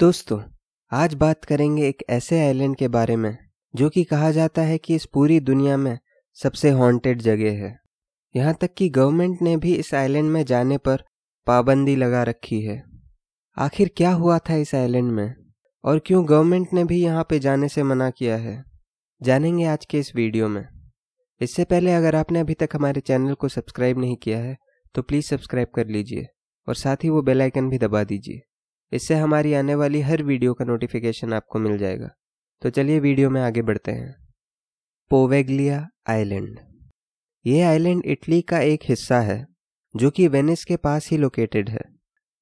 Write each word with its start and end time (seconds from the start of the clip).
दोस्तों, 0.00 0.40
आज 0.92 1.14
बात 1.14 1.44
करेंगे 1.44 1.88
एक 1.88 2.02
ऐसे 2.10 2.38
आइलैंड 2.40 2.76
के 2.76 2.88
बारे 2.88 3.16
में, 3.16 3.36
जो 3.74 3.88
कि 3.90 4.04
कहा 4.04 4.30
जाता 4.30 4.62
है 4.62 4.78
कि 4.78 4.94
इस 4.94 5.04
पूरी 5.04 5.40
दुनिया 5.40 5.76
में 5.76 5.98
सबसे 6.38 6.70
हॉन्टेड 6.70 7.22
जगह 7.22 7.58
है। 7.64 7.78
यहाँ 8.34 8.54
तक 8.60 8.74
कि 8.74 8.88
गवर्नमेंट 8.88 9.42
ने 9.42 9.56
भी 9.56 9.74
इस 9.74 9.94
आइलैंड 9.94 10.30
में 10.30 10.44
जाने 10.44 10.78
पर 10.78 11.04
पाबंदी 11.46 11.96
लगा 11.96 12.22
रखी 12.22 12.62
है। 12.62 12.82
आखिर 13.56 13.90
क्या 13.96 14.12
हुआ 14.12 14.38
था 14.38 14.56
इस 14.56 14.74
आइलैंड 14.74 15.12
में? 15.12 15.34
और 15.84 15.98
क्यों 15.98 16.28
गवर्नमेंट 16.28 16.72
ने 16.74 16.84
भी 16.84 17.02
यहाँ 17.02 17.26
पे 17.30 17.38
जाने 17.38 17.68
से 17.68 17.82
मना 17.82 18.10
किया 18.10 18.36
है? 18.36 18.64
जानेंगे 19.22 19.64
आज 19.64 19.84
के 19.84 19.98
इस 19.98 20.16
वीडियो 20.16 20.48
में। 20.48 20.64
इससे 21.40 21.64
पहले 21.64 21.94
अगर 21.94 22.16
आपने 22.16 22.40
अभी 22.40 22.54
तक 22.54 22.68
हमारे 22.74 23.00
चैनल 23.00 23.34
को 23.34 23.48
सब्सक्राइब 23.48 23.98
नहीं 23.98 24.16
किया 24.16 24.38
है 24.38 24.56
तो 24.94 25.02
प्लीज़ 25.02 25.26
सब्सक्राइब 25.26 25.68
कर 25.74 25.86
लीजिए 25.86 26.26
और 26.68 26.74
साथ 26.74 27.04
ही 27.04 27.08
वो 27.08 27.22
बेल 27.22 27.42
आइकन 27.42 27.68
भी 27.68 27.78
दबा 27.78 28.04
दीजिए। 28.04 28.42
इससे 28.92 29.14
हमारी 29.14 29.52
आने 29.54 29.74
वाली 29.74 30.00
हर 30.00 30.22
वीडियो 30.22 30.54
का 30.54 30.64
नोटिफिकेशन 30.64 31.32
आपको 31.32 31.58
मिल 31.58 31.78
जाएगा। 31.78 32.10
तो 32.62 32.70
चलिए 32.70 33.00
वीडियो 33.00 33.30
में 33.30 33.40
आगे 33.42 33.62
बढ़ते 33.62 33.92
हैं। 33.92 34.14
Poveglia 35.10 35.88
island. 36.08 36.58
ये 37.44 37.60
आइलैंड 37.62 38.02
इटली 38.06 38.40
का 38.42 38.60
एक 38.60 38.80
हिस्सा 38.84 39.20
है, 39.20 39.46
जो 39.94 40.10
कि 40.10 40.28
वेनिस 40.28 40.64
के 40.64 40.76
पास 40.76 41.08
ही 41.10 41.16
लोकेटेड 41.16 41.68
है। 41.68 41.84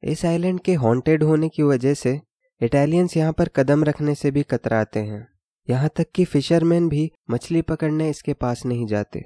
इस 0.02 0.24
आइलैंड 0.24 0.60
के 0.60 0.74
हॉन्टेड 0.74 1.22
होने 1.22 1.48
की 1.48 1.62
वजह 1.62 1.94
से 1.94 2.20
इटालियंस 2.60 3.16
यहाँ 3.16 3.32
पर 3.32 3.48
कदम 3.48 3.84
रखने 3.84 4.14
से 4.14 4.30
भी 4.30 4.42
कतराते 4.42 5.00
हैं। 5.00 5.26
यहाँ 5.68 5.90
तक 5.96 6.06
कि 6.14 6.24
फिशरमैन 6.24 6.88
भी 6.88 7.10
मछली 7.30 7.62
पकड़ने 7.62 8.08
इसके 8.10 8.34
पास 8.34 8.64
नहीं 8.66 8.86
जाते। 8.86 9.20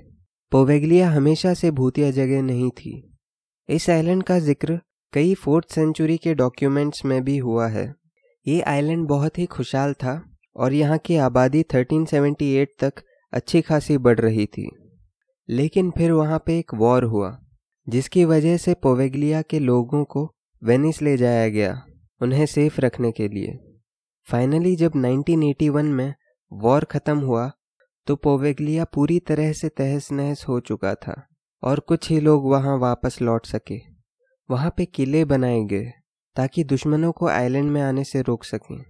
पोवेग्लिया 0.53 1.11
हमेशा 1.11 1.55
से 1.55 1.71
भूतिया 1.71 2.11
जगह 2.11 2.43
नहीं 2.43 2.71
थी। 2.71 2.93
इस 3.69 3.89
आइलैंड 3.91 4.23
का 4.23 4.39
ज़िक्र 4.39 4.81
कई 5.13 5.35
फोर्थ 5.35 5.75
सेंचुरी 5.75 6.17
के 6.17 6.35
डॉक्यूमेंट्स 6.35 7.05
में 7.05 7.23
भी 7.25 7.37
हुआ 7.39 7.67
है। 7.69 7.95
ये 8.47 8.61
आइलैंड 8.61 9.07
बहुत 9.07 9.39
ही 9.39 9.47
खुशहाल 9.47 9.93
था 9.93 10.15
और 10.57 10.73
यहाँ 10.73 10.99
की 10.99 11.17
आबादी 11.17 11.63
1378 11.65 12.69
तक 12.81 13.03
अच्छी 13.33 13.61
खासी 13.61 13.99
बढ़ 13.99 14.21
रही 14.21 14.47
थी। 14.47 14.69
लेकिन 15.49 15.91
फिर 15.91 16.13
वहाँ 16.13 16.43
पे 16.47 16.59
एक 16.59 16.75
वॉर 16.75 17.05
हुआ, 17.05 17.37
जिसकी 17.87 18.25
वजह 18.25 18.57
से 18.57 18.75
पोवेगलिया 18.75 19.43
के 19.43 19.59
लोगों 19.59 20.05
को 20.05 20.35
वेनिस 20.63 21.03
ले 21.03 21.17
जाया 21.17 21.49
गया, 21.49 21.83
उन्हें 22.21 22.47
सेफ़ 22.47 22.81
रखने 22.81 23.13
के 23.13 23.29
लिए। 23.29 23.59
फाइनली 24.29 24.77
जब 24.77 24.93
1981 24.97 25.93
में 25.93 26.15
वॉर 26.53 26.85
ख़त्म 26.85 27.19
हुआ 27.19 27.51
तो 28.07 28.17
पोवेगलिया 28.17 28.85
पूरी 28.85 29.19
तरह 29.21 29.53
से 29.53 29.69
तहस 29.69 30.13
नहस 30.13 30.45
हो 30.49 30.61
चुका 30.61 30.95
था 30.95 31.23
और 31.63 31.81
कुछ 31.81 32.11
ही 32.11 32.21
लोग 32.21 32.51
वहाँ 32.51 32.79
वापस 32.79 33.21
लौट 33.23 33.47
सके। 33.47 33.92
वहाँ 34.51 34.75
पे 34.77 34.85
किले 34.85 35.25
बनाए 35.25 35.65
गए 35.65 35.93
ताकि 36.37 36.65
दुश्मनों 36.65 37.13
को 37.13 37.29
आइलैंड 37.29 37.71
में 37.71 37.83
आने 37.83 38.05
से 38.05 38.23
रोक 38.23 38.45
सकें। 38.45 38.85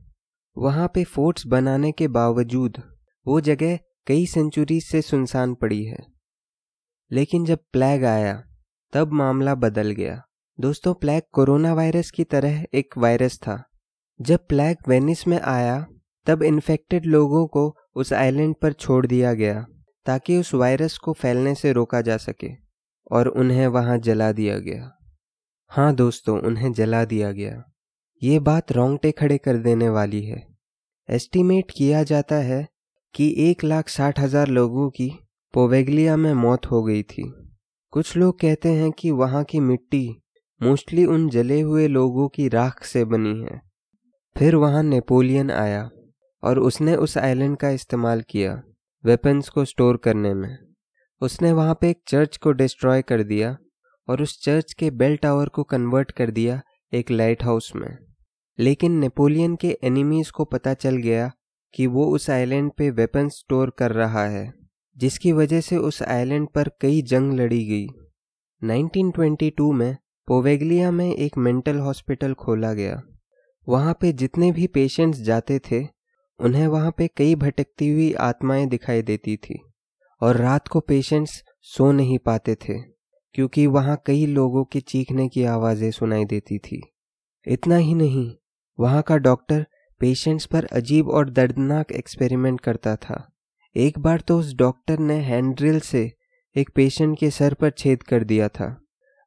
वहाँ 0.59 0.89
पे 0.95 1.05
फोर्ट्स 1.05 1.47
बनाने 1.47 1.93
के 1.93 2.09
बावजूद 2.09 2.83
वो 3.27 3.41
जगह 3.41 3.79
कई 4.07 4.27
सेंचुरी 4.27 4.81
से 4.81 5.03
सुनसान 5.03 5.55
पड़ी 5.55 5.85
है। 5.85 5.99
लेकिन 7.13 7.45
जब 7.45 7.59
प्लेग 7.73 8.05
आया, 8.05 8.43
तब 8.93 9.13
मामला 9.13 9.55
बदल 9.55 9.91
गया। 9.91 10.23
दोस्तों, 10.61 10.95
प्लेग 10.95 11.23
कोरोना 11.33 11.75
वायरस 11.75 12.11
की 12.11 12.25
तरह 12.25 12.67
एक 12.75 12.99
वायरस 12.99 13.39
था। 13.39 13.71
जब 14.21 14.47
प्लेग 14.47 14.77
वेनिस 14.89 15.29
में 15.29 15.41
आया, 15.41 15.87
तब 16.27 16.43
इन्फेक्टेड 16.43 17.07
लोगों 17.07 17.47
को 17.47 17.77
उस 17.95 18.13
आइलैंड 18.13 18.55
पर 18.63 18.73
छोड़ 18.73 19.07
दिया 19.07 19.35
गया 19.35 19.67
ताकि 20.07 20.37
उस 20.37 20.55
वायरस 20.55 20.99
को 20.99 21.13
फैलने 21.13 21.55
से 21.55 21.73
रोका 21.73 22.01
जा 22.01 22.17
सके 22.17 22.51
और 23.13 23.27
उन्हें 23.27 23.67
वहाँ 23.67 23.99
जला 23.99 24.33
दिया 24.33 24.59
गया। 24.59 24.99
हाँ 25.73 25.95
दोस्तों, 25.95 26.39
उन्हें 26.41 26.73
जला 26.73 27.05
दिया 27.05 27.31
गया। 27.33 27.63
ये 28.23 28.39
बात 28.39 28.73
रोंगटे 28.73 29.11
खड़े 29.11 29.39
कर 29.39 29.57
देने 29.57 29.89
वाली 29.89 30.21
है। 30.23 30.43
एस्टीमेट 31.09 31.71
किया 31.71 32.03
जाता 32.03 32.37
है 32.37 32.69
कि 33.15 33.35
एक 33.39 33.65
लाख 33.65 33.89
साठ 33.89 34.21
हज़ार 34.21 34.49
लोगों 34.49 34.91
की 34.91 35.09
पोवेगलिया 35.55 36.17
में 36.17 36.35
मौत 36.35 36.67
हो 36.67 36.83
गई 36.83 37.03
थी। 37.03 37.23
कुछ 37.93 38.17
लोग 38.17 38.39
कहते 38.41 38.73
हैं 38.73 38.91
कि 38.93 39.11
वहाँ 39.11 39.45
की 39.45 39.61
मिट्टी 39.61 40.23
मोस्टली 40.61 41.05
उन 41.05 41.29
जले 41.29 41.61
हुए 41.61 41.89
लोगों 41.89 42.29
की 42.29 42.49
राख 42.49 42.85
से 42.85 43.05
बनी 43.05 43.35
है। 43.41 43.61
फिर 44.37 44.57
वहाँ 44.57 44.83
नेपोलियन 44.83 45.51
आया 45.51 45.91
और 46.43 46.59
उसने 46.59 46.97
उस 46.97 47.19
आइलैंड 47.19 47.57
का 47.57 47.71
इस्तेमाल 47.71 48.23
किया 48.23 48.63
वेपन्स 49.05 49.49
को 49.49 49.65
स्टोर 49.65 49.97
करने 49.97 50.35
में। 50.35 50.57
उसने 51.23 51.53
वहाँ 51.53 51.79
पे 51.81 51.91
एक 51.91 52.03
चर्च 52.09 52.37
को 52.37 52.53
डिस्ट्रॉय 52.53 53.03
कर 53.03 53.23
दिया। 53.23 53.57
और 54.09 54.23
उस 54.23 54.43
चर्च 54.43 54.73
के 54.73 54.91
बेल 54.91 55.17
टावर 55.17 55.49
को 55.49 55.63
कन्वर्ट 55.63 56.11
कर 56.11 56.31
दिया 56.31 56.63
एक 56.93 57.11
लाइट 57.11 57.45
हाउस 57.45 57.73
में। 57.77 57.99
लेकिन 58.59 58.93
नेपोलियन 58.93 59.57
के 59.57 59.79
एनिमीज 59.85 60.31
को 60.31 60.45
पता 60.45 60.75
चल 60.75 60.97
गया 60.97 61.33
कि 61.75 61.87
वो 61.87 62.05
उस 62.07 62.31
आइलैंड 62.31 62.73
पे 62.79 62.91
वेपन 62.91 63.29
स्टोर 63.29 63.71
कर 63.71 63.93
रहा 63.93 64.27
है, 64.27 64.53
जिसकी 64.97 65.33
वजह 65.33 65.61
से 65.61 65.77
उस 65.77 66.03
आइलैंड 66.03 66.49
पर 66.49 66.71
कई 66.81 67.03
जंग 67.03 67.33
लड़ी 67.33 67.65
गई। 67.65 67.87
1922 68.69 69.73
में 69.73 69.97
पोवेगलिया 70.27 70.91
में 70.91 71.15
एक 71.15 71.39
मेंटल 71.39 71.79
हॉस्पिटल 71.79 72.35
खोला 72.35 72.73
गया। 72.73 73.03
वहाँ 73.69 73.99
पे 74.01 74.13
जितने 74.13 74.53
भी 74.53 74.67
पेशेंट्स 74.67 75.19
जाते 75.19 75.59
थे, 75.59 75.85
उन्हें 76.41 76.67
वहाँ 76.67 76.95
पे 76.99 77.09
कई 77.17 77.35
भटकती 77.35 77.89
हुई 77.89 78.13
आत्माएँ 78.13 78.67
दिखाई 78.67 79.03
देती 79.03 79.37
थी 79.37 79.63
और 80.21 80.37
रात 80.37 80.69
को 80.69 80.81
पेशेंट्स 80.81 81.45
सो 81.61 81.93
नहीं 81.93 82.19
पाते 82.19 82.55
थे। 82.55 82.93
क्योंकि 83.35 83.67
वहाँ 83.67 83.97
कई 84.07 84.27
लोगों 84.27 84.65
के 84.65 84.81
चीखने 84.83 85.29
की 85.29 85.45
आवाज़ें 85.47 85.91
सुनाई 85.91 86.25
देती 86.25 86.59
थी। 86.59 86.81
इतना 87.47 87.77
ही 87.77 87.95
नहीं, 87.95 88.33
वहाँ 88.79 89.03
का 89.03 89.17
डॉक्टर 89.19 89.65
पेशेंट्स 90.01 90.47
पर 90.47 90.65
अजीब 90.73 91.09
और 91.09 91.31
दर्दनाक 91.31 91.93
एक्सपेरिमेंट 91.93 92.61
करता 92.61 92.95
था। 92.97 93.29
एक 93.77 93.99
बार 93.99 94.21
तो 94.21 94.39
उस 94.39 94.55
डॉक्टर 94.55 94.99
ने 94.99 95.15
हैंड्रिल 95.21 95.79
से 95.81 96.11
एक 96.57 96.71
पेशेंट 96.75 97.19
के 97.19 97.31
सर 97.31 97.55
पर 97.55 97.71
छेद 97.71 98.03
कर 98.03 98.25
दिया 98.25 98.49
था। 98.49 98.77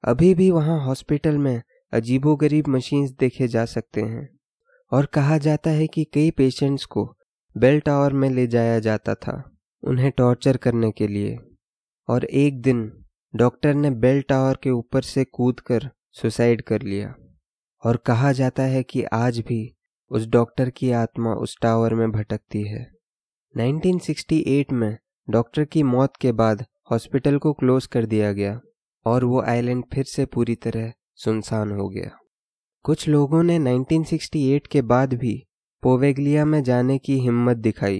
अभी 0.04 0.34
भी 0.36 0.50
वहाँ 0.52 0.80
हॉस्पिटल 0.86 1.38
में 1.38 1.62
अजीबोगरीब 1.94 2.68
मशीन्स 2.68 3.12
देखे 3.12 3.48
जा 3.48 3.66
सकते 3.66 4.02
हैं, 4.02 4.28
और 4.92 5.06
कहा 5.06 5.38
जाता 5.38 5.70
है 5.70 5.88
कि 5.88 6.04
कई 6.14 6.32
पेशेंट्स 6.32 6.86
को 6.86 7.06
बेल 7.56 7.80
टावर 7.80 8.14
में 8.14 8.30
ले 8.30 8.46
जाया 8.48 8.80
जाता 8.80 9.16
था, 9.16 9.58
उन्हें 9.84 10.12
टॉर्चर 10.12 10.58
करने 10.58 10.92
के 10.92 11.08
लिए। 11.08 11.38
और 12.10 12.26
एक 12.26 12.62
दिन 12.62 12.92
डॉक्टर 13.36 13.74
ने 13.74 13.90
बेल 13.92 14.22
टावर 14.22 14.58
के 14.64 14.70
ऊपर 14.70 15.02
से 15.02 15.24
कूद 15.24 15.60
कर 15.60 15.90
सुसाइड 16.12 16.62
कर 16.62 16.82
लिया 16.82 17.16
और 17.86 17.98
कहा 17.98 18.32
जाता 18.32 18.64
है 18.64 18.84
कि 18.84 19.04
आज 19.04 19.40
भी 19.40 19.76
उस 20.10 20.28
डॉक्टर 20.28 20.70
की 20.70 20.92
आत्मा 20.92 21.34
उस 21.34 21.58
टावर 21.62 21.94
में 21.94 22.12
भटकती 22.12 22.64
है। 22.64 22.92
1968 23.58 24.72
में 24.72 24.98
डॉक्टर 25.30 25.66
की 25.66 25.84
मौत 25.84 26.14
के 26.22 26.32
बाद 26.32 26.66
हॉस्पिटल 26.92 27.38
को 27.38 27.54
क्लोज 27.54 27.86
कर 27.86 28.06
दिया 28.06 28.34
गया 28.34 28.60
और 29.06 29.24
वो 29.24 29.42
आइलैंड 29.42 29.84
फिर 29.94 30.04
से 30.04 30.26
पूरी 30.26 30.56
तरह 30.56 30.94
सुनसान 31.16 31.72
हो 31.72 31.90
गया। 31.90 32.18
कुछ 32.84 33.08
लोगों 33.08 33.44
ने 33.44 33.60
1968 33.60 34.68
के 34.68 34.82
बाद 34.82 35.14
भी 35.14 35.48
पोवेगलिया 35.82 36.46
में 36.46 36.64
जाने 36.64 36.98
की 36.98 37.20
हिम्मत 37.20 37.58
दिखाई। 37.58 38.00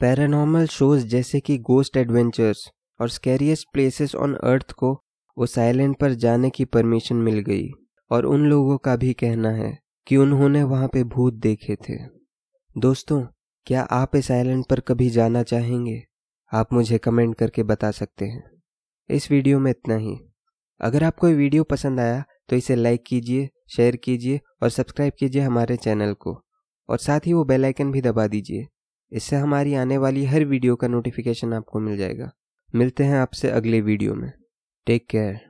पैरानॉर्मल 0.00 0.66
शोज़ 0.66 1.06
जैसे 1.06 1.40
कि 1.40 1.58
गोस्ट 1.58 1.96
एडवेंचर्स 1.96 2.70
और 3.00 3.08
स्कैरियस्ट 3.08 3.68
प्लेसेस 3.72 4.14
ऑन 4.14 4.34
अर्थ 4.34 4.72
को 4.72 5.04
उस 5.36 5.58
आइलैंड 5.58 5.96
पर 5.96 6.12
जाने 6.14 6.50
की 6.50 6.64
परमिशन 6.64 7.16
मिल 7.16 7.38
गई। 7.38 7.68
और 8.10 8.26
उन 8.26 8.46
लोगों 8.46 8.78
का 8.78 8.96
भी 8.96 9.12
कहना 9.12 9.50
है 9.50 9.78
कि 10.06 10.16
उन्होंने 10.16 10.62
वहाँ 10.62 10.88
पे 10.88 11.04
भूत 11.04 11.34
देखे 11.34 11.76
थे। 11.76 11.96
दोस्तों, 12.78 13.26
क्या 13.66 13.82
आप 13.82 14.16
इस 14.16 14.30
आइलैंड 14.30 14.64
पर 14.70 14.80
कभी 14.80 15.10
जाना 15.10 15.42
चाहेंगे? 15.42 16.02
आप 16.52 16.72
मुझे 16.72 16.98
कमेंट 16.98 17.34
करके 17.34 17.62
बता 17.62 17.90
सकते 17.90 18.24
हैं। 18.24 18.50
इस 19.10 19.30
वीडियो 19.30 19.58
में 19.58 19.70
इतना 19.70 19.96
ही। 19.96 20.16
अगर 20.80 21.04
आपको 21.04 21.28
ये 21.28 21.34
वीडियो 21.34 21.64
पसंद 21.64 22.00
आया 22.00 22.24
तो 22.48 22.56
इसे 22.56 22.74
लाइक 22.76 23.02
कीजिए 23.06 23.48
शेयर 23.70 23.96
कीजिए 23.96 24.40
और 24.62 24.70
सब्सक्राइब 24.70 25.12
कीजिए 25.18 25.42
हमारे 25.42 25.76
चैनल 25.76 26.12
को। 26.12 26.44
और 26.88 26.98
साथ 26.98 27.20
ही 27.26 27.32
वो 27.32 27.44
बेल 27.44 27.64
आइकन 27.64 27.92
भी 27.92 28.00
दबा 28.00 28.26
दीजिए। 28.26 28.66
इससे 29.12 29.36
हमारी 29.36 29.74
आने 29.74 29.98
वाली 29.98 30.24
हर 30.24 30.44
वीडियो 30.44 30.76
का 30.76 30.88
नोटिफिकेशन 30.88 31.52
आपको 31.52 31.80
मिल 31.80 31.96
जाएगा। 31.96 32.30
मिलते 32.74 33.04
हैं 33.04 33.18
आपसे 33.18 33.50
अगले 33.50 33.80
वीडियो 33.80 34.14
में। 34.14 34.32
Take 34.86 35.06
care. 35.10 35.47